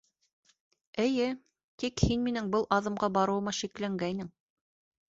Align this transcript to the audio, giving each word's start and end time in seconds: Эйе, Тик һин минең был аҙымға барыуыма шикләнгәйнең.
Эйе, 1.03 1.27
Тик 1.85 2.05
һин 2.07 2.25
минең 2.31 2.51
был 2.57 2.69
аҙымға 2.81 3.13
барыуыма 3.21 3.57
шикләнгәйнең. 3.63 4.37